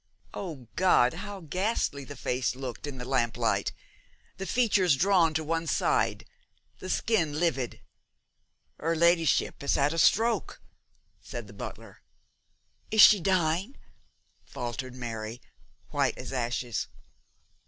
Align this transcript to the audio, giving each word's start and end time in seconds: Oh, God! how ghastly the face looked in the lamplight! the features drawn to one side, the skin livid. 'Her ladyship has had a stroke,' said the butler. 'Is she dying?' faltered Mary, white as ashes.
Oh, 0.33 0.67
God! 0.75 1.13
how 1.13 1.41
ghastly 1.41 2.03
the 2.03 2.15
face 2.15 2.55
looked 2.55 2.87
in 2.87 2.97
the 2.97 3.05
lamplight! 3.05 3.71
the 4.37 4.47
features 4.47 4.95
drawn 4.95 5.35
to 5.35 5.43
one 5.43 5.67
side, 5.67 6.25
the 6.79 6.89
skin 6.89 7.39
livid. 7.39 7.81
'Her 8.79 8.95
ladyship 8.95 9.61
has 9.61 9.75
had 9.75 9.93
a 9.93 9.99
stroke,' 9.99 10.59
said 11.21 11.45
the 11.45 11.53
butler. 11.53 12.01
'Is 12.89 13.01
she 13.01 13.19
dying?' 13.19 13.77
faltered 14.43 14.95
Mary, 14.95 15.39
white 15.91 16.17
as 16.17 16.33
ashes. 16.33 16.87